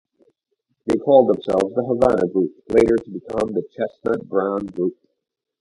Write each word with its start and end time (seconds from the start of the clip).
They 0.87 0.97
called 0.97 1.27
themselves 1.29 1.75
"The 1.75 1.83
Havana 1.85 2.27
Group", 2.27 2.55
later 2.69 2.95
to 2.95 3.09
become 3.11 3.53
"The 3.53 3.61
Chestnut 3.71 4.27
Brown 4.27 4.65
Group". 4.65 4.95